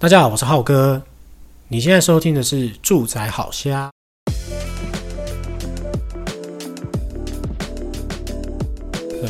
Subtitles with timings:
[0.00, 1.02] 大家好，我是浩哥。
[1.68, 3.90] 你现在收听的是《住宅好瞎》。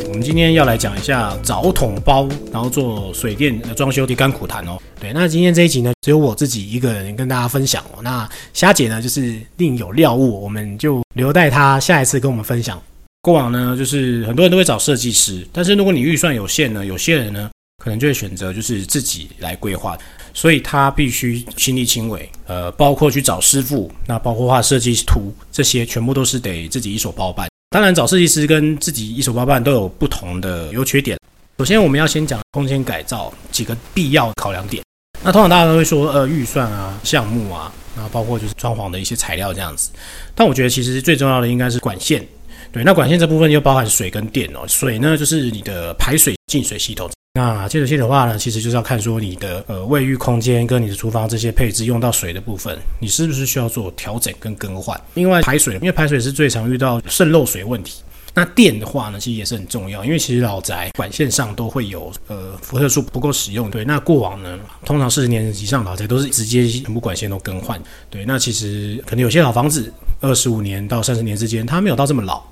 [0.06, 4.78] 我们今天要来讲一下找桶包，然后做水电的装修的甘苦谈哦。
[5.00, 7.98] 对，那今天这一集呢，只有我自己一个人跟大家分享哦。
[8.00, 12.80] 那虾姐呢，就是另有料物，我们就留待她下一次跟我们分享。
[13.22, 17.50] 过往呢，就是很多人都会找设计师，但是如果你预算有限呢，有些人呢，
[17.82, 19.98] 可能就会选择就是自己来规划。
[20.32, 27.48] 所以他必须亲力亲为，呃，包括去找师傅，那包括画设计图，这些全部都是得自己一手包办。
[27.70, 31.16] 当然，找设计师跟自己一手包办都有不同的优缺点。
[31.58, 34.82] 首先，我们要先讲空间改造几个必要考量点。
[35.22, 39.90] 那通常大家都会说，呃，预算啊，项目啊，然后包括就是装潢的一些材料这样子。
[40.34, 42.26] 但我觉得其实最重要的应该是管线。
[42.72, 44.66] 对，那管线这部分又包含水跟电哦。
[44.66, 47.10] 水呢，就是你的排水净水系统。
[47.34, 55.00] 那接水器的话呢，其实就是要看说你的呃卫浴空间跟你的厨房这些配置用到水的部分，你是不是需要做调整跟更换？
[55.14, 58.02] 另外排水，因为排水是最常遇到渗漏水问题。
[58.34, 63.70] 那电的话呢，其实也是很重要，因为其实老宅管线上都会有呃辐射数不够使用。
[63.70, 67.80] 对，那过往呢，通常四十年以上老宅都是直接全部管线都更换。
[68.08, 72.42] 对，那其实可能有些老房子二十五年到三十年之间，它没有到这么老。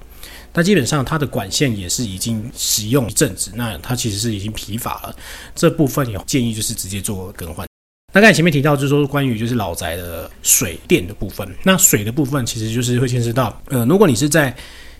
[0.53, 5.15] 那基本上它的管线也是已经使用一阵子，那它其实是已经疲乏了。
[5.55, 7.67] 这部分有建议就是直接做更换。
[8.13, 14.57] 那刚才前面提到就是说关于就是老宅的水电的部分，那水的部分其实就是会牵涉到，呃，如果你是在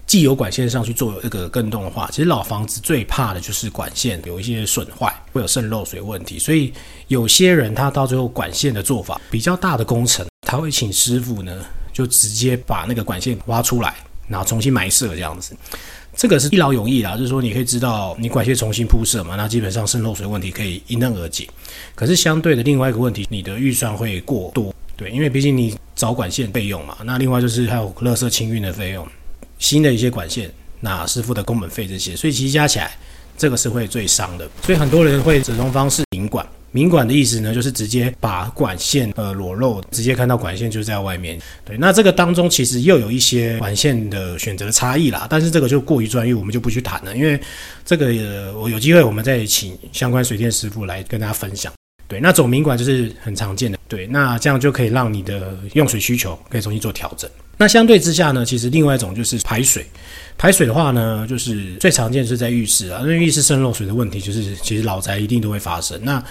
[0.07, 6.39] 既有管线上去做这个更动的话，其实老房子最怕的就是管线有一些损坏，会有渗漏水问题。
[6.39, 6.73] 所以
[7.09, 13.97] 有些人他到最后管线的做法比较大的工程，他会请师傅呢就直接把那个管线挖出来。
[14.29, 15.57] 然后重新埋设这样子，
[16.15, 21.49] 这个是一劳永逸啦，就是说你可以知道你管线重新铺设嘛，那基本上渗漏水问题可以迎刃而解。
[21.95, 29.07] 可是相对的另外一个问题，你的预算会过多，对，因为毕竟你找管线费用嘛，那另外就是还有垃圾清运的费用，
[29.59, 32.97] 新的一些管线，那师傅的工本费这些，所以其实加起来
[33.37, 34.49] 这个是会最伤的。
[34.63, 36.47] 所以很多人会折中方式明管。
[36.79, 41.37] 明管的意思呢，就是直接把管线呃裸露，直接看到管线就在外面。
[41.65, 47.41] 对，那这个当中其实又有一些管线的选择差异啦，但是这个就过于专业，我们就不去谈了，因为
[47.85, 51.73] 这个呃，我有机会我们再请相关水电师傅来跟大家分享。
[52.07, 57.29] 对，那走明管就是很常见的，对，那这样就可以让你的用水需求可以重新做调整。
[57.61, 59.85] 那相对之下呢，其实另外一种就是排水，
[60.39, 66.01] 排水的话呢，就是最常见是在浴室啊，因为浴室渗漏水的问题，就是其实老宅一定都会发生。
[66.03, 66.23] 那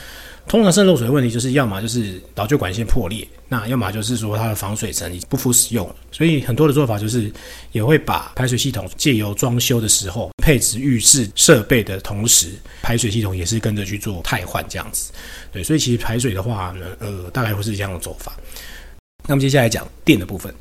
[0.48, 5.94] 通常渗漏水的问题就是，要么就是老旧管线破裂，那要么就是说它的防水层已不敷使用。
[6.10, 7.30] 所以很多的做法就是，
[7.74, 15.12] 也会把排水系统借由装修的时候配置浴室设备的同时，排水系统也是跟着去做汰换这样子。
[15.52, 18.32] 对，所以其实排水的话呢，呃，大概会是这样的走法。
[19.28, 20.54] 那么接下来讲电的部分。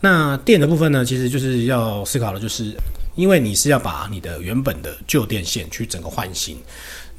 [0.00, 2.74] 那电的部分呢，其实就是要思考的，就是
[3.16, 6.56] 因为你是要把你的原本的旧电线去整个换新。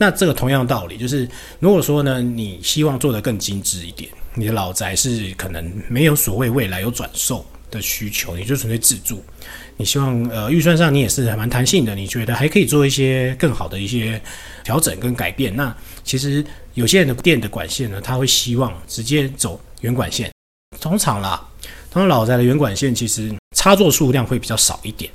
[0.02, 1.30] 那这个同样道理，就是
[1.60, 9.24] 如果说呢，你希望做得更精致一点，你的老宅是可能没有所谓未来有转售的需求，你就纯粹自住。
[9.78, 14.20] 你希望呃预算上你也是还蛮弹性的，你觉得还可以做一些更好的一些
[14.64, 15.56] 调整跟改变。
[15.56, 15.72] 那
[16.04, 20.32] 其实有些人的电的管线呢，他会希望直接走原管线，
[20.80, 21.48] 通常啦，
[21.92, 25.12] 通常老宅的原管线其实插座数量会比较少一点。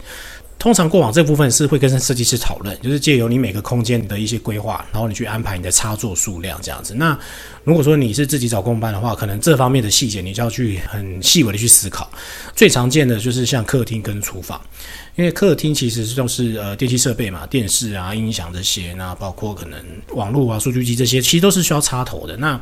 [0.66, 6.93] 通常过往这部分是会跟设计师讨论，就是借由你每个空间的一些规划，然后你去安排你的插座数量这样子。
[6.93, 7.16] 那
[7.62, 12.10] 如果说你是自己找工班的话，可能这方面的细节你就要去很细微的去思考。
[12.53, 14.60] 最常见的就是像客厅跟厨房，
[15.15, 19.78] 因为客厅其实就是呃电器设备嘛，电视啊、音响这些，那包括可能
[20.15, 22.37] 网络啊、数据机这些，其实都是需要插头的。
[22.37, 22.60] 那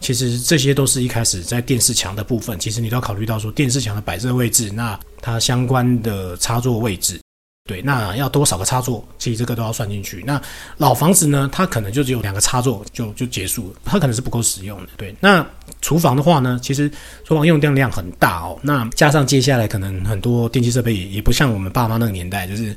[0.00, 7.20] 其实这些都是一开始在电视墙的部分，其实你都要考虑到说电视墙的摆设位置，那它相关的插座位置。
[7.66, 9.02] 对，那要多少个插座？
[9.18, 10.22] 其实这个都要算进去。
[10.26, 10.38] 那
[10.76, 14.88] 老房子呢，它可能就只有两个插座就就结束了，它可能是不够使用的。
[14.98, 15.44] 对，那
[15.80, 16.90] 厨房的话呢，其实
[17.24, 18.58] 厨房用电量很大哦。
[18.60, 22.76] 那加上接下来可能很多电器设备也也不像我们爸妈那个年代，就是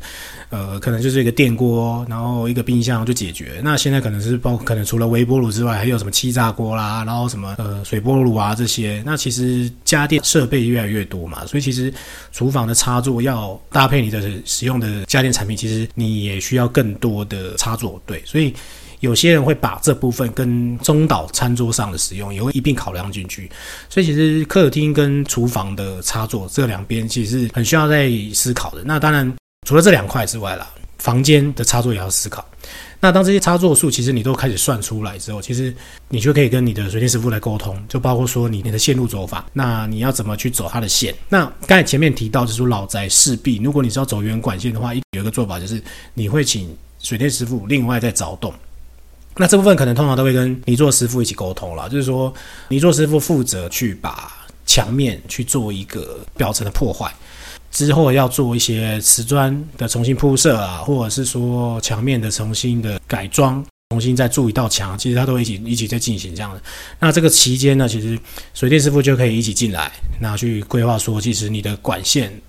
[0.51, 3.59] 呃，可能就是一个电锅，然后一个冰箱就解决。
[3.61, 9.03] 那现在可能是包可能除了微波炉之外，还有什么气炸锅啦，然后什么呃水波炉啊这些。
[9.05, 11.93] 那其实家电设备越来越多嘛，所以其实
[12.31, 18.53] 厨房的插座要搭配你的使用的家电产品，其实你也需要更多的插座，对，所以
[18.99, 23.49] 有些人会把这部分跟中岛餐桌上的使用也会一并考量进去，
[23.89, 28.83] 所以其实客厅跟厨房的插座这两边其实很需要在思考的。
[28.83, 29.31] 那当然
[29.67, 32.43] 除了这两块之外啦，房间的插座也要思考。
[32.99, 35.73] 那当这些插座数其实你都开始算出来之后，其实
[36.09, 41.13] 你就可以跟你的水电师傅来沟通，就包括说你你的线路走法，那你要怎么去走它的线？
[41.29, 45.81] 那刚才前面提到就是说老宅势必，如果你是要走原管线的话，有一个做法就是
[46.15, 48.51] 你会请水电师傅另外再凿洞。
[49.35, 52.33] 那这部分可能通常都会跟泥作师傅一起沟通了，就是说
[52.69, 54.33] 泥作师傅负责去把
[54.65, 57.13] 墙面去做一个表层的破坏。
[57.71, 66.61] 之后要做一些瓷砖的重新铺设啊，或者是说墙面的重新的改装，重新再筑一道墙，其实它都一起一起在进行这样的。
[66.99, 68.17] 那这个期间呢，其实
[68.53, 72.41] 水电师傅就可以一起进来，那去规划说，其实你的管线、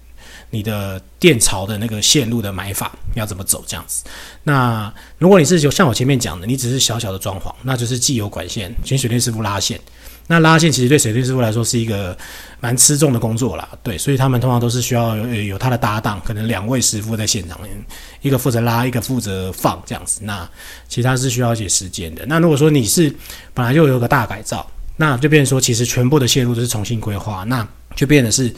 [0.50, 4.04] 你的电槽的那个线路的买法要怎么走这样子。
[4.44, 9.78] 那如果你是就像我前面讲的，你只是小小的装潢，那就是既有管线，请水电师傅拉线。
[10.30, 12.16] 那拉线其实对水电师傅来说是一个
[12.60, 17.58] 蛮吃重的工作啦，对，所以他们通常都是需要有有他的搭档，可能两位师傅在现场，
[18.20, 20.20] 一个负责拉，一个负责放这样子。
[20.22, 20.46] 那
[20.86, 22.26] 其他是需要一些时间的。
[22.26, 23.10] 那如果说你是
[23.54, 27.66] 本来就有个大改造，那就变说其实全部的线路都是重新规划，那
[27.96, 28.54] 就变的是，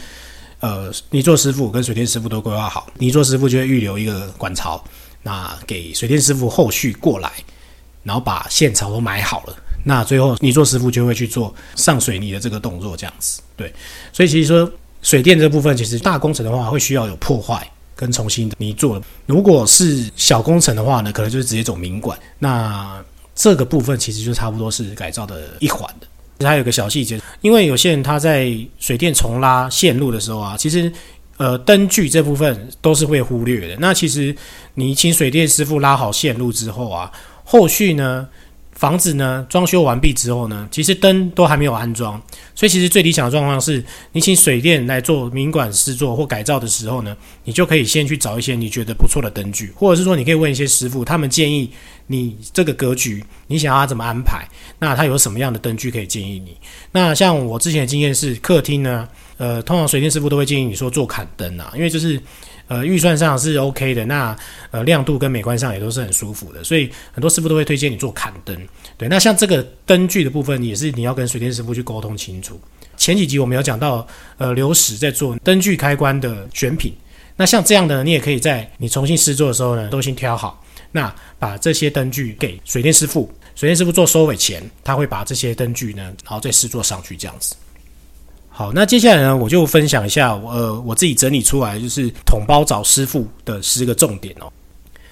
[0.58, 4.84] 呃，泥做师傅跟水电师傅都规划好，泥做师傅就会预留一个管槽，
[5.22, 7.30] 那给水电师傅后续过来，
[8.02, 9.56] 然后把线槽都买好了。
[9.84, 13.40] 那最后，你做师傅就会去做上水泥的这个动作，这样子。
[13.56, 13.72] 对，
[14.12, 17.66] 所以其实说水电这部分，其实大工程的话会需要有破坏
[17.96, 19.00] 跟重新的泥作。
[19.24, 22.18] 如果是小工程的话呢，可能就是直接走明管。
[22.38, 23.02] 那
[23.34, 26.46] 这个部分其实就差不多是改造的一环的。
[26.46, 30.92] 还有个小细节，因为有些人他在水电重拉线路的时候啊，其实
[31.38, 33.76] 呃灯具这部分都是会忽略的。
[33.78, 34.34] 那其实
[34.74, 37.10] 你请水电师傅拉好线路之后啊，
[37.44, 38.28] 后续呢？
[38.80, 42.18] 房子呢，装修完毕之后呢，其实灯都还没有安装，
[42.54, 51.70] 所以其实最理想的状况是，你请水电来做明管施作或改造的时候呢，你就可以先去找一些你觉得不错的灯具，或者是说你可以问一些师傅，他们建议
[52.06, 54.48] 你这个格局，你想要他怎么安排，
[54.78, 56.56] 那他有什么样的灯具可以建议你？
[56.90, 59.06] 那像我之前的经验是，客厅呢，
[59.36, 62.18] 呃，通常水电师傅都会建议你说做坎灯啊，因为就是。
[62.70, 64.36] 呃，预算上是 OK 的，那
[64.70, 68.56] 呃亮度跟美观上也都是很舒服的，所以很多师傅都会推荐你做砍灯。
[68.96, 72.60] 对，那像这个灯具的部分，也是你要跟水电师傅去沟通清楚。
[72.96, 74.06] 前几集我们有讲到，
[74.38, 76.94] 呃，流矢在做灯具开关的选品，
[77.34, 87.56] 那像这样的，你也可以在你重新施作的时候呢，都先挑好，那把这些灯具给水电师傅，水电师傅做收尾前，他会把这些灯具呢，然后再施作上去，这样子。
[88.60, 94.52] 好，那接下来呢，我就分享一下，呃，我自己整理出来就是统包找师傅的十个重点哦。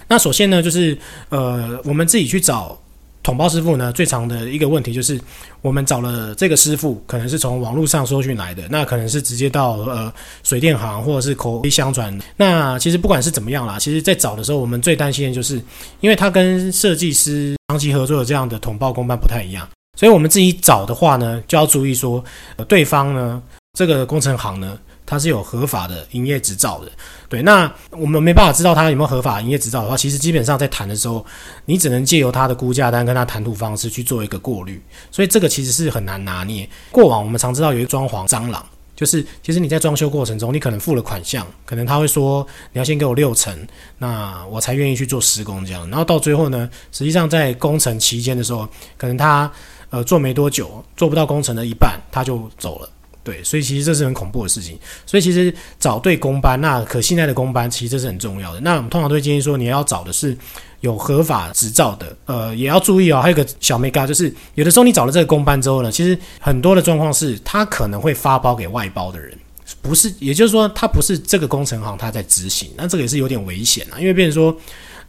[0.06, 0.94] 那首先呢，就是
[1.30, 2.78] 呃，我们自己去找
[3.22, 5.18] 统包师傅呢，最常的一个问题就是，
[5.62, 10.12] 我们找了这个师傅，可能是从网络上搜寻来的，那可能是直接到呃
[10.44, 12.14] 水电行或者是口碑相传。
[12.36, 15.54] 那其实不管是怎么样啦，其实在找的时候，我们最担心的就是，
[16.02, 19.66] 因为他跟设计师长期合作的这样的统包工班不太一样。
[19.98, 22.24] 所以，我们自己找的话呢，就要注意说，
[22.54, 23.42] 呃，对方呢，
[23.76, 26.88] 这个工程行呢，它是有合法的营业执照的。
[27.28, 31.26] 对，那我们没办法知道他有没有合法营业执照的话，其实基本上在谈的时候，
[31.64, 34.80] 你只能借由他的估价单跟他谈吐方式去做一个过滤。
[35.10, 36.68] 所以，这个其实是很难拿捏。
[36.92, 43.52] 过往我们常知道有一个装潢蟑螂，就是其实你在装修过程中，你可能付了款项，可能他会说你要先给我六成，
[43.98, 45.90] 那我才愿意去做施工这样。
[45.90, 49.50] 然后到最后呢，实际上在工程期间的时候，可能他。
[49.90, 52.88] 呃，做没多久，做不到工程的一半，他就走了。
[53.24, 54.78] 对，所以其实这是很恐怖的事情。
[55.04, 58.60] 所以其实找对工班，那可信赖的工班，其实这是很重要的。
[58.60, 60.34] 那我们通常都会建议说，你要找的是
[60.80, 62.16] 有合法执照的。
[62.24, 69.36] 呃，也要注意哦，还有一个小眉角，就是有的时候你找了这个工班之后呢，其实很多的状况是，他可能会发包给外包的人，
[69.82, 74.56] 不是，也就是说，他不是这个工程行他在执行，那这个也是有点危险啊，因为变成说，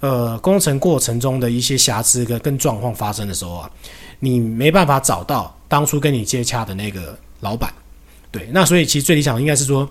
[0.01, 3.71] 呃，工程过程中的一些瑕疵跟跟状况发生的时候啊。
[4.19, 7.73] 你没办法找到当初跟你接洽的那个老板，
[8.31, 9.89] 对，那所以其实最理想的应该是说，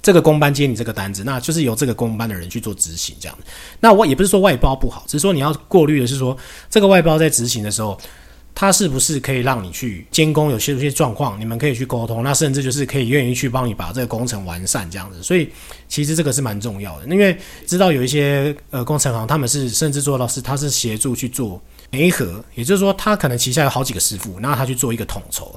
[0.00, 3.38] 这个工班接你这个单子，那就是由这个工班的人去做执行这样。
[3.80, 6.36] 那我也不是说外包不好，只是说你要过滤的是说，
[6.70, 7.98] 这个外包在执行的时候，
[8.54, 15.22] 他是不是可以让你去监工，有些有些状况，你们可以去沟通，那甚至就是可以愿意去帮你把这个工程完善这样子。
[15.22, 15.48] 所以
[15.88, 21.60] 其实这个是蛮重要的，因为知道有一些呃工程行，他们是甚至做到是他是协助去做。
[21.92, 25.52] 媒合，也就是说，他可能旗下有好几个师傅，那他去做一个统筹。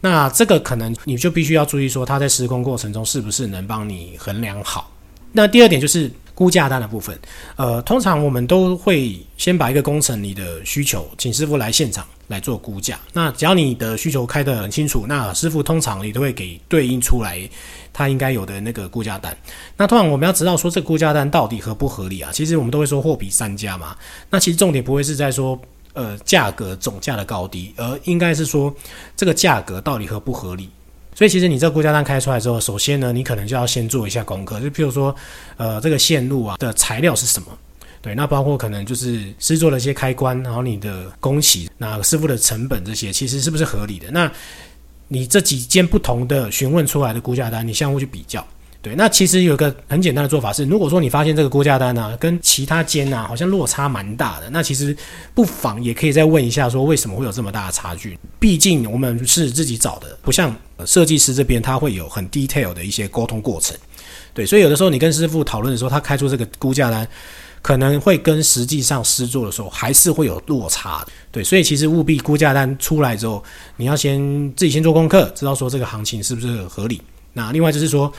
[0.00, 4.90] 那这个可能你就必须要注意说，他在施工过程中是不是能帮你衡量好。
[5.30, 7.18] 那第二点就是估价单的部分，
[7.56, 13.00] 呃，通常我们都会先把一个工程你的需求，请师傅来现场来做估价。
[13.14, 17.40] 那只要你的需求开得很清楚，那师傅通常也都会给对应出来
[17.90, 19.34] 他应该有的那个估价单。
[19.78, 22.30] 那通常我们要知道说这个估价单到底合不合理啊？
[22.30, 23.96] 其实我们都会说货比三家嘛。
[24.28, 25.58] 那其实重点不会是在说
[25.94, 28.70] 呃价格总价的高低，而应该是说
[29.16, 30.68] 这个价格到底合不合理。
[31.16, 35.16] 所以其实你这个估价单开出来之后，首先呢，你可能就要先做一下功课，就譬如说，
[35.56, 37.48] 呃，这个线路啊的材料是什么？
[38.02, 44.10] 对，那包括可能就是制作了一些开关，然后你的工期，那师傅的成本这些，其实是不是合理的？
[44.10, 44.30] 那
[45.08, 48.46] 你这几件不同的询问出来的估价单，你相互去比较。
[48.86, 54.96] 对，那其实有个很简单的做法是，如果说你发现这个估价单呢、跟其他间啊好像落差蛮大的，那其实
[55.34, 58.16] 不妨也可以再问一下，说为什么会有这么大的差距？
[58.38, 63.76] 毕竟我们是自己找的，不像设计师这边他会有很 detail 的一些沟通过程。
[64.32, 67.04] 对，所以有的时候你跟师傅讨论的时候，他开出这个估价单，
[67.60, 71.08] 可能会跟实际上师做的时候还是会有落差的。
[71.32, 73.42] 对，所以其实务必估价单出来之后，
[73.78, 74.20] 你要先
[74.54, 77.02] 自己先做功课，知道说这个行情是不是合理。
[77.32, 78.12] 那另外就是说。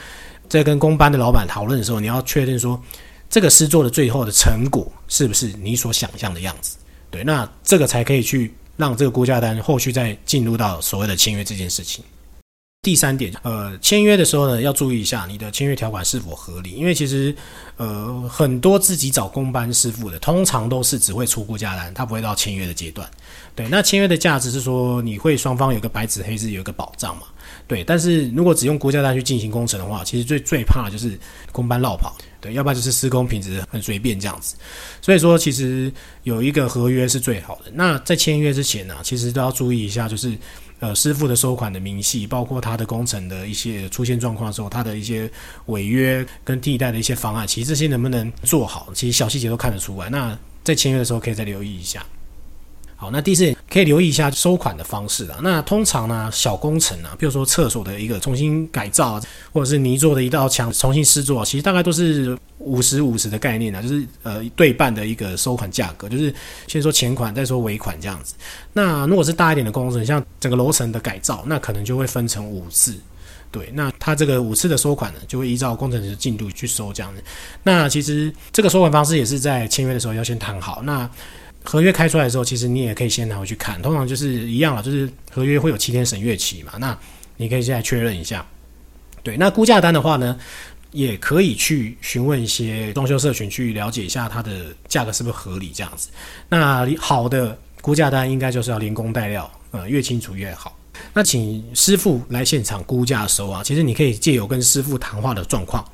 [0.48, 2.80] 在跟工班的老板讨论的时候，你要确认说，
[3.28, 6.76] 这个诗作的最后的成果是不是你所想象的样子？
[7.10, 12.04] 对，那这个才可以去让这个估价单后续再进入到所谓的签约这件事情。
[12.82, 17.34] 第三点，呃，签约的时候呢，要注意一下你的签约条款是否合理，因为其实，
[17.76, 23.10] 呃，很多自己找工班师傅的，通常都是只会出估价单，他不会到签约的阶段。
[23.56, 27.24] 对，那签约的价值是说，你会双方有个白纸黑字，有一个保障嘛。
[27.68, 31.18] 对，但是如果只用国家单去进行工程的话，其实最最怕就是
[31.52, 34.56] 工班落跑，对，要不然就是施工品质很随便这样子。
[35.02, 37.70] 所以说，其实有一个合约是最好的。
[37.74, 40.32] 那在签约之前呢、其实都要注意一下，就是
[40.80, 45.30] 呃师傅的收款的明细，包括他的工程的一些出现状况的时候，他的一些
[45.66, 50.08] 违约跟替代的一些方案，其实这些能不能做好，其实小细节都看得出来。
[50.08, 52.02] 那在签约的时候，可以再留意一下。
[52.96, 55.38] 好，那第四点可以留意一下收款的方式啊。
[55.42, 59.20] 那通常呢，小工程啊，比如说厕所的一个重新改造，
[59.52, 66.34] 或者是泥作的一道墙重新施作，其实大概都是五十五十的概念啊，就是呃对半的一个收款价格，就是
[66.66, 68.34] 先说前款再说尾款这样子。
[68.72, 72.96] 那如果是大一点的工程，像整个楼层的改造，那可能就会分成五次。
[73.50, 77.22] 对，那他这个五次的收款呢，就会依照工程的进度去收这样子。
[77.62, 80.82] 那其实这个收款方式也是在签约的时候要先谈好。
[80.82, 81.08] 那
[81.70, 86.98] 合约开出来的时候，其实你也可以先拿回去看，通常就是一样了，就是合约会有七天审阅期嘛，那
[87.36, 88.42] 你可以现在确认一下。
[89.22, 90.34] 对，那估价单的话呢，
[90.92, 96.08] 也可以去询问一些装修社群去了解一下它的价格是不是合理这样子。
[96.48, 100.74] 那好的估价单应该就是要连工带料，呃，越清楚越好。
[101.12, 105.84] 那请师傅来现场估价的时候啊，其实你可以借由跟师傅谈话的状况，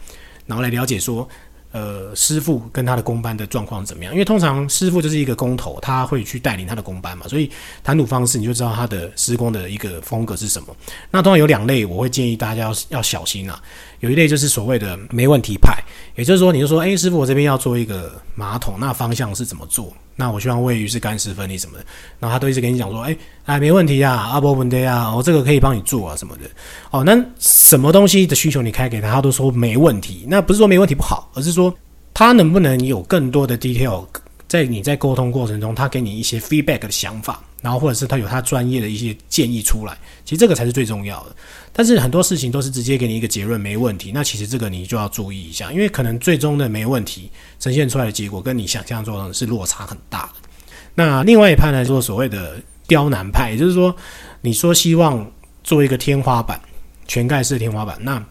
[0.46, 1.28] 然后来了解说。
[1.74, 4.12] 呃，师傅跟他的工班的状况怎么样？
[4.12, 7.50] 因为通常师傅就是一个工头，他会去带领他的工班嘛，所以
[7.82, 10.68] 谈吐方式你就知道他的施工的一个风格是什么。
[11.10, 13.60] 那通常有两类，我会建议大家要要小心啊。
[13.98, 15.82] 有一类就是所谓的没问题派，
[16.14, 19.92] 也就是说，你就说，哎，师傅，我这边要做一个马桶，那方向是怎么做？
[20.16, 21.84] 那我希望位于是干湿分离什么的，
[22.18, 23.16] 然后他都一直跟你讲说，哎，
[23.46, 26.42] 哎，没问题啊，阿波问题啊，我这个可以帮你做啊什么的。
[26.90, 30.24] 哦，那什么东西的需求你开给他，他都说没问题。
[30.28, 31.74] 那不是说没问题不好，而是说
[32.12, 34.04] 他能不能有更多的 detail，
[34.46, 37.42] 在你在沟通过程中，他给你一些 feedback 的想法。
[37.64, 41.34] 然后或者是他有他专业的一些建议出来，其实这个才是最重要的。
[41.72, 44.12] 但是很多事情都是直接给你一个结论，没问题。
[44.12, 50.48] 那其实这个你就要注意一下，因为可能最终的没问题呈现出来的结果跟你想象中的是落差很大的。
[50.94, 53.96] 那另外一派来说所谓的刁难派，也就是说，
[54.42, 55.26] 你说希望
[55.62, 56.60] 做一个天花板，
[57.08, 58.22] 全盖式天花板，那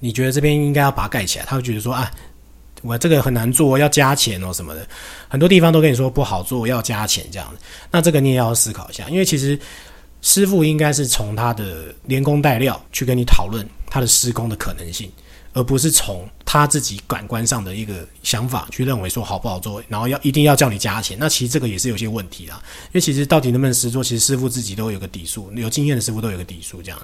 [0.00, 2.10] 你觉得这边应该要把它盖起来，他会觉得说啊。
[2.86, 4.86] 我这个很难做，要加钱哦什么的，
[5.28, 7.54] 很多地方都跟你说不好做，要加钱这样。
[7.90, 9.58] 那这个你也要思考一下，因为其实
[10.22, 15.10] 师傅应该是从他的连工带料去跟你讨论他的施工的可能性，
[15.52, 21.16] 而不是从他自己感官上的一个想法去认为说好不好做，然后要一定要叫你加钱。
[21.20, 26.98] 那其实这个也是有些问题啦，因为其实到底能不能实做，其实师傅自己都有个底数，有经验的师傅都有个底数这样。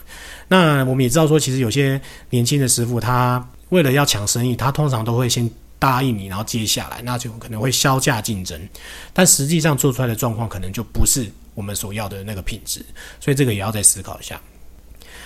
[0.49, 5.51] 那我们也知道说，其实有些年轻的师傅他为了要抢生意，他通常都会先。
[5.83, 8.57] 答应你，然后接下来那就可能会削价竞争，
[9.13, 12.87] 但实际上做出来的状况可能就不是我们所要的那个品质，
[13.19, 14.41] 所以这个也要再思考一下。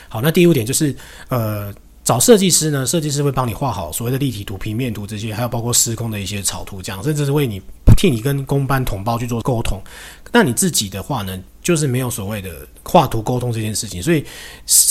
[0.09, 0.97] 好，那第五点就是，
[1.29, 7.61] 呃，找设计师呢，设计师会帮你画好所谓的立体图、平面图这些，还有包括施工的一些草图，这样甚至是为你
[7.99, 9.79] 替你跟工班同胞去做沟通。
[10.33, 14.25] 那你自己的话呢，就是没有所谓的画图沟通这件事情，所以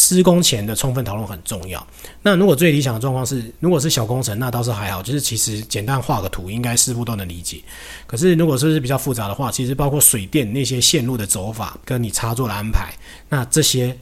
[0.05, 1.85] 施工前的充分讨论很重要。
[2.21, 7.59] 那如果最理想的状况是，如果是小工程，那倒是还好，就是其实简单画个图，应该师傅都能理解。
[8.05, 12.93] 可是如果说是比较复杂的话，其实包括水电那些线路的走法，跟你插座的安排，
[13.27, 13.97] 那这些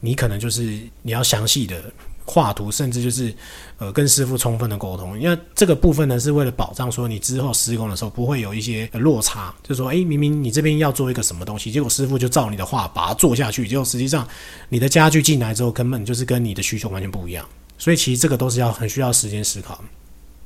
[0.00, 1.82] 你可能就是你要详细的。
[2.26, 3.32] 画图，甚至就是，
[3.78, 14.26] 呃，跟师傅充分的沟通，因为这个部分呢，是为了保障说你之后施工的时候不会有一些落差，就说，诶，明明你这边要做一个什么东西，结果师傅就照你的画把它做下去，结果实际上
[14.68, 17.46] 你的家具进来之后，根本就是跟你的需求完全不一样，
[17.78, 19.82] 所以其实这个都是要很需要时间思考。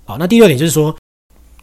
[0.05, 0.95] 好，那第二点就是说。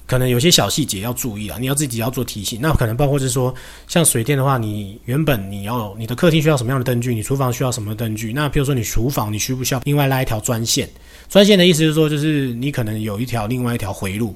[0.08, 2.60] 可能有些小细节要注意啊，你要自己要做提醒。
[2.62, 3.54] 那可能包括是说，
[3.90, 8.32] 像水电的话，你原本你要你的客厅需要什么样的灯具，你厨房需要什么灯具。
[8.32, 10.90] 那比如说你厨房你需不需要另外拉一条专线？
[11.28, 14.34] 专线的意思是说，就是你可能有一条另外一条回路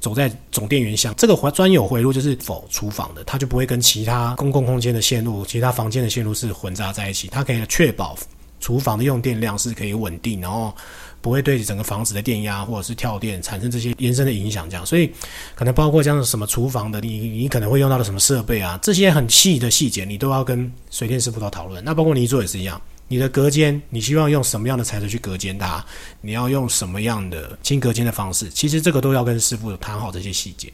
[0.00, 8.16] 走在总电源箱，这个专有回路就是否厨房的，它就不会跟其他公共空间的线路、其他房间的线路是混杂在一起，它可以确保
[8.58, 10.74] 厨房的用电量是可以稳定，然后。
[11.22, 15.10] 不会对整个房子的电压或者是跳电产生这些延伸的影响，这样，所以
[15.54, 21.84] 可能包括像什么厨房的，你你可能会用到的什么设备啊，这些很细的细节，你都要跟水电师傅都讨论。
[21.84, 25.84] 那包括泥做也是一样，你的隔间，你希望用什么样的材质去隔间它？
[26.22, 28.48] 你要用什么样的轻隔间的方式？
[28.48, 30.72] 其实这个都要跟师傅谈好这些细节。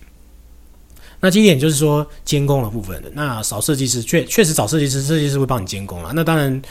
[1.18, 6.12] 那第一点就是说监工的部分的，那找设计师确确实找设计师，设计师会帮你监工啊。
[6.14, 6.62] 那当然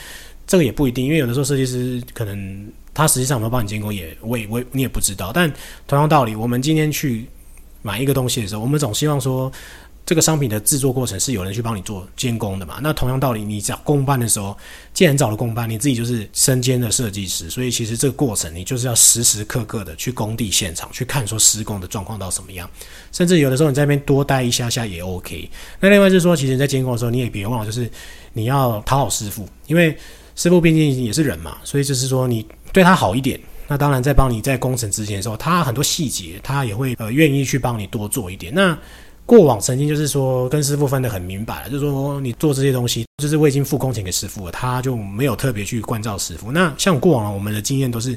[0.47, 2.71] 这个也不一定，因为有的时候设计师可能。
[2.95, 5.31] 他实际上有没有帮你监工也，我也我你也不知道。
[5.33, 5.53] 但
[5.85, 7.27] 同样道理，我们今天去
[7.81, 9.51] 买一个东西的时候，我们总希望说，
[10.05, 12.79] 这个商品的制作过程是有人去帮你做监工的嘛？
[12.81, 14.57] 那同样道理，你找工班的时候，
[14.93, 22.69] 既然找了工班，你自己就是身兼的设计师，所以其实这个过程你就是要时时刻刻的去工地现场去看说施工的状况到什么样，
[23.11, 25.49] 甚至有的时候你在那边多待一下下也 OK。
[25.81, 27.91] 那另外就是说，其实你在监工的时候，你也别忘了，就是
[28.31, 29.97] 你要讨好师傅，因为
[30.35, 32.45] 师傅毕竟也是人嘛，所以就是说你。
[32.75, 33.39] 对他好一点，
[33.69, 38.53] 那当然在帮你在工程之前的时候，他很多细节他也会呃愿意去帮你多做一点。
[38.53, 38.77] 那
[39.25, 46.51] 过往曾经就是说跟师傅分得很明白了，就是说你做这些东西，就是我已经付工钱给师傅了，他就没有特别去关照师傅。
[46.51, 48.13] 那像过往我们的经验都是。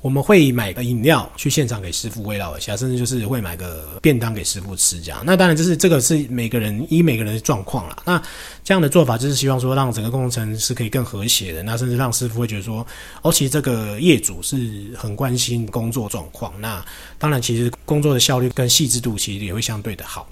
[0.00, 5.20] 我们会买个饮料去现场给师傅慰劳一下，甚至就是会买个便当给师傅吃这样。
[5.26, 7.96] 那当然就是这个是每个人依每个人的状况啦。
[8.04, 8.22] 那
[8.62, 12.86] 这样的做法就是希望说让整个工程是可以更和谐的，那甚至让师傅会觉得说，
[13.22, 14.56] 哦，其实这个业主是
[14.96, 16.52] 很关心工作状况。
[16.60, 16.84] 那
[17.18, 20.28] 当然，其实工作的效率跟细致度其实也会相对的好。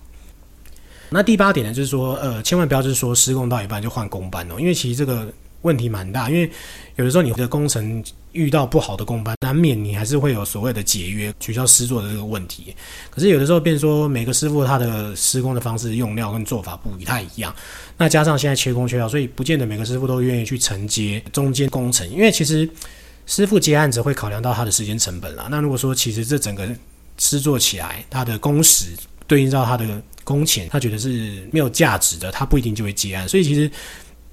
[1.10, 5.26] 那第八点呢，就是说，呃，千万不要就是说施工到一半就换工班哦，因为其实这个。
[5.62, 6.48] 问题蛮大，因为
[6.94, 8.04] 有的时候你的工程
[8.36, 12.74] 遇到不好的工班，难免你还是会有所谓的解约、取消师作的这个问题。
[13.10, 17.54] 可是有的时候，变说每个师傅他的施工的方式、用料跟做法不太一样，
[17.96, 22.08] 那加上现在缺工缺料，所以不见得每个师傅都愿意去承接中间工程。
[22.10, 22.68] 因为其实
[23.24, 25.48] 师傅接案子会考量到他的时间成本啦。
[25.50, 26.68] 那如果说其实这整个
[27.18, 28.86] 施作起来，他的工时
[29.26, 33.28] 对应到他的工钱，他觉得是没有价值的，他不一定就会接案。
[33.28, 33.70] 所以其实。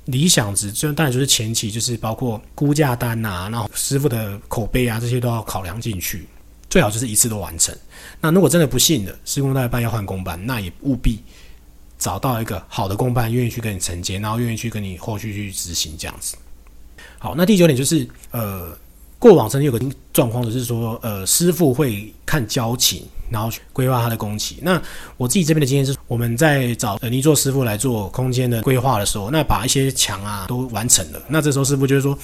[0.06, 6.28] 理想值就当然就是前期就是包括估价单、啊，然后师傅的口碑啊，这些都要考量进去，
[6.70, 7.76] 最好就是一次都完成。
[8.20, 11.24] 那如果真的不幸的施工到一半要换工班，那也务必
[11.98, 16.36] 找到一个好的工班，愿意去跟你承接，然后愿意去跟你后续去执行这样子。
[17.20, 18.78] 好，那第九点就是呃。
[19.24, 19.80] 过往曾经有个
[20.12, 24.58] 状况，就是说，呃，师傅会看交情，然后去规划他的工期。
[24.62, 24.82] 那
[25.16, 31.22] 我自己这边的经验是，我们在找呃泥做师傅来做空间的规划的时候，那把一些墙啊都完成了。
[31.30, 32.20] 那这时候师傅就会说，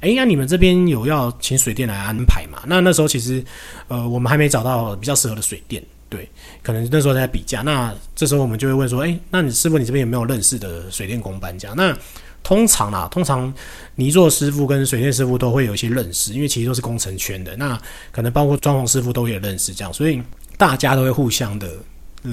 [0.00, 2.60] 哎，那你们这边有要请水电来安排吗？
[2.66, 3.44] 那那时候其实，
[3.86, 6.28] 呃，我们还没找到比较适合的水电，对，
[6.64, 7.62] 可能那时候在比价。
[7.62, 11.76] 那这时候我们就会问说，哎，那你师傅你这边有没有认识的水电工班这样？
[11.76, 11.96] 那
[12.42, 13.52] 通常啦，通常
[13.94, 17.54] 泥作师傅跟水电师傅都会有一些认识，因为其实都是工程圈的。
[17.56, 20.20] 那可能包括装潢师傅都有认识，这样，所以
[20.56, 21.68] 大家都会互相的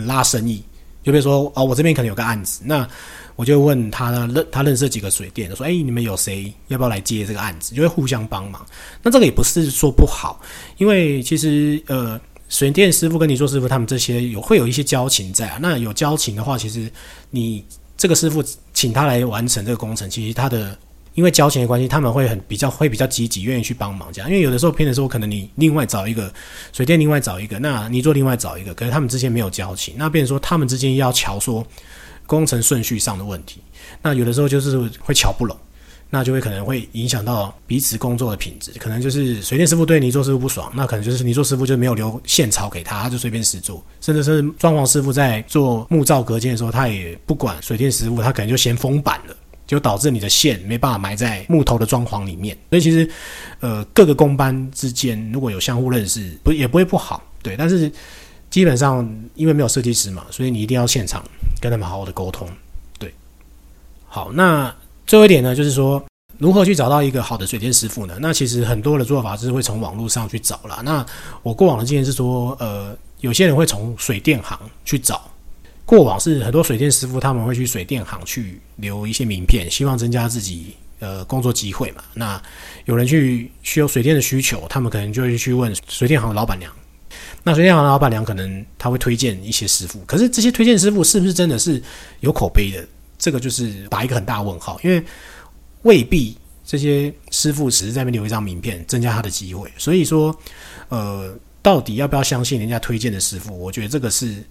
[0.06, 0.64] 拉生意。
[1.04, 2.88] 就比如说，哦，我这边可能有个案子，那
[3.36, 7.76] 我就问他认他认识几个水电，说，哎，你们有谁要不要来接这个案子？
[7.76, 8.66] 就会互相帮忙。
[9.04, 10.42] 那这个也不是说不好，
[10.78, 15.60] 因为其实呃，水电师傅跟泥作师傅他们这些有会有一些交情在啊。
[15.62, 16.90] 那有交情的话，其实
[17.30, 17.64] 你。
[18.00, 18.44] 这个师傅
[18.78, 20.78] 请他来完成这个工程，其实他的
[21.16, 24.30] 因为交钱的关系，他们会很比较会比较积极，愿意去帮忙这样。
[24.30, 26.32] 因为有的时候偏的时候，可能你另外找一个
[26.72, 31.66] 水电，另外找一个，那你做另外找一个，可是他们之间没有交情，那变成说他们之间要瞧说
[32.28, 33.60] 工程顺序上的问题，
[34.04, 35.58] 那有的时候就是会瞧不拢。
[36.10, 38.72] 那就会可能会影响到彼此工作的品质。
[38.80, 43.84] 可能就是水电师傅对泥做师傅不爽，那可能就是泥做师傅就没有留线槽给他，他就随便实做。
[44.00, 52.58] 甚至是装潢师傅在做木造隔间的时候，他也不管水电师傅，他可能就先封板了，就导致你的线没办法埋在木头的装潢里面。
[52.70, 53.10] 所以其实，
[53.60, 57.58] 呃，各个工班之间如果有相互认识，不也不会不好，对。
[57.58, 57.92] 但是
[58.50, 61.22] 基本上因为没有设计师嘛，所以你一定要现场
[61.60, 62.50] 跟他们好好的沟通，
[62.98, 63.14] 对。
[64.08, 64.74] 好，那。
[65.08, 66.04] 最后一点呢，就是说
[66.38, 68.18] 如何去找到一个好的水电师傅呢？
[68.20, 70.82] 那其实很多的做法是会从网络上去找啦。
[70.84, 71.04] 那
[71.42, 75.32] 我过往的经验是说，呃，有些人会从水电行去找。
[75.86, 82.04] 过往是很多水电师傅他们会去水电行去留一些名片，希望增加自己呃工作机会嘛。
[82.14, 82.40] 那
[82.84, 86.70] 有人去需要水电的需求，他们可能就会去问水电行的老板娘。
[87.44, 91.82] 那水电行的老板娘可能他会推荐一些师傅，可是这些推荐师傅是不是真的是
[92.20, 92.86] 有口碑的？
[93.28, 95.04] 这个就是打一个很大问号，因为
[95.82, 96.34] 未必
[96.66, 99.70] 这些师傅只是在那边留一张名片，增加他的机会。
[99.78, 100.34] 所以说，
[100.88, 103.54] 呃，到底要不要相信人家推荐的师傅？
[103.60, 104.42] 我觉得这个是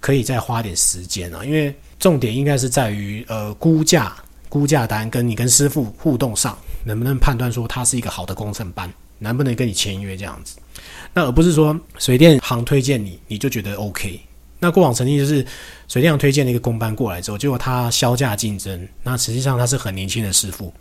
[0.00, 4.16] 可以再花点时间啊，因为重点应该是在于呃估价、
[4.48, 10.56] 估价单跟你跟师傅互动上，能不能判断说他是一个好的工程班，能不能跟你签约这样子，
[11.12, 14.18] 那而不是说水电行推荐你，你就觉得 OK。
[14.62, 15.44] 那过往曾经就是
[15.88, 20.72] 水电行推荐的一个工班过来之后，结果他销价竞争，那实际上他是很年轻的师傅，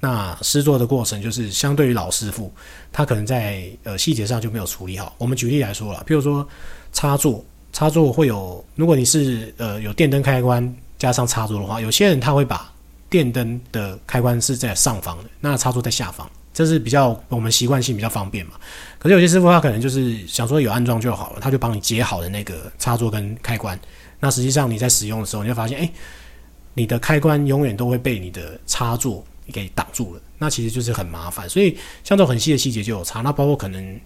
[0.00, 2.52] 那师作的过程就是相对于老师傅，
[2.90, 5.14] 他可能在呃细节上就没有处理好。
[5.18, 6.44] 我们举例来说了，譬如说
[6.92, 12.72] 插座，插座会有，如果你是呃有电灯开关加上插座的话，有些人他会把
[13.12, 16.26] 电灯的开关是在上方的，那插座在下方。
[16.54, 18.52] 这是比较我们习惯性比较方便嘛，
[18.98, 23.78] 可是有些师傅他可能就是想说有安装就好了，他就帮你接好的那个插座跟开关，
[24.18, 25.90] 那实际上你在使用的时候，你会发现，哎，
[26.72, 29.22] 你的开关永远都会被你的插座
[29.52, 31.46] 给挡住了，那其实就是很麻烦。
[31.48, 34.00] 所以像这种很细的细节就有差，那包括可能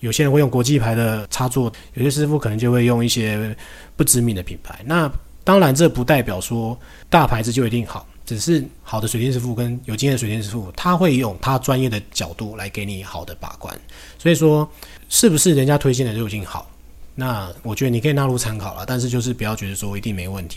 [0.00, 3.56] 有些人会用国际牌的插座，有些师傅可能就会用一些
[3.96, 4.80] 不知名的品牌。
[4.84, 5.10] 那
[5.44, 6.78] 当然这不代表说
[7.10, 8.06] 大牌子就一定好。
[8.26, 13.78] 只是好的水电师傅跟有经验的水电师傅，他会用他专业的角度来给你好的把关。
[14.18, 14.68] 所以说，
[15.08, 16.70] 是不是人家推荐的就已经好？
[17.14, 20.56] 那我觉得你可以纳入参考了，但是就是不要觉得说一定没问题。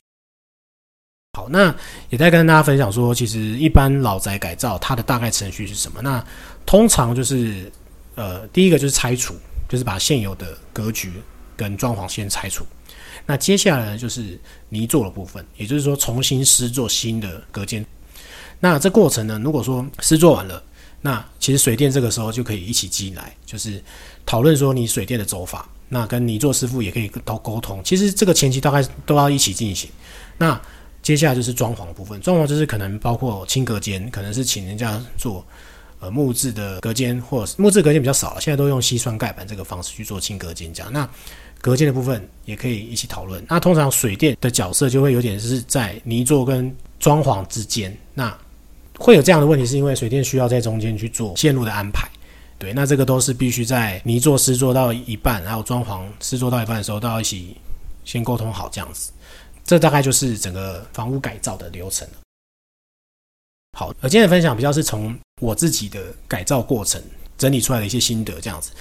[1.37, 1.75] 好，那
[2.09, 6.01] 也在跟大家分享说，其实一般老宅改造它的大概程序是什么？
[6.01, 6.25] 那
[6.65, 7.71] 通常就是
[8.15, 9.35] 呃，第一个就是拆除，
[9.69, 11.11] 就是把现有的格局
[11.55, 12.65] 跟装潢先拆除。
[13.27, 17.85] 那接下来呢，就是泥做的部分，也就是说重新施作新的隔间。
[18.59, 20.63] 那这过程呢，如果说施作完了，
[21.01, 23.79] 那其实水电这个时候就可以一起进来，就是
[24.25, 25.69] 讨论说你水电的走法。
[25.89, 27.81] 那跟泥做师傅也可以都沟通。
[27.83, 29.89] 其实这个前期大概都要一起进行。
[30.37, 30.59] 那
[31.01, 35.45] 接下来就是装潢部分，装潢就是可能包括轻隔间，可能是请人家做
[35.99, 40.91] 呃木质的隔间，或者木质隔间比较少了，现在都用矽酸盖板这个方式去做轻隔间这样。
[40.91, 41.09] 那
[41.67, 43.43] 隔间的部分也可以一起讨论。
[43.49, 47.93] 那通常水电的角色就会有点是在泥作跟装潢之间。
[48.13, 48.33] 那
[48.97, 52.09] 会有这样的问题，是因为水电需要在中间去做线路的安排。
[52.57, 57.57] 对，那这个都是必须在泥作施作到一半，还有装潢施作到一半的时候，都要一起
[58.05, 59.11] 先沟通好这样子。
[59.65, 62.07] 这大概就是整个房屋改造的流程。
[63.77, 67.03] 好，而今天的分享比较是从我自己的改造过程
[67.37, 68.71] 整理出来的一些心得这样子。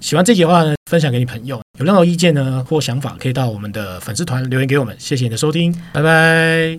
[0.00, 1.60] 喜欢这集的话呢，分享给你朋友。
[1.78, 4.94] 有任何意见呢或想法，可以到我们的粉丝团留言给我们。
[4.98, 6.78] 谢谢你的收听，拜拜。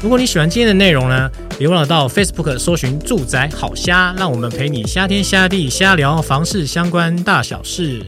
[0.00, 8.02] 如果你喜欢今天的内容呢，别忘了到 Facebook 搜寻“住宅好虾”，让我们陪你瞎天瞎地瞎聊房事相关大小事。